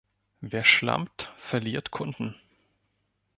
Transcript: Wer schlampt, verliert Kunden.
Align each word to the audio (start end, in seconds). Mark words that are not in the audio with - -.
Wer 0.39 0.63
schlampt, 0.63 1.31
verliert 1.37 1.91
Kunden. 1.91 2.33